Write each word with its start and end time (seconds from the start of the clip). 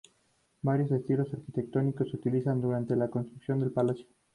Varios 0.63 0.89
estilos 0.93 1.31
arquitectónicos 1.31 2.09
se 2.09 2.15
utilizaron 2.17 2.59
durante 2.59 2.95
la 2.95 3.09
construcción 3.09 3.59
del 3.59 3.69
palacio. 3.69 4.07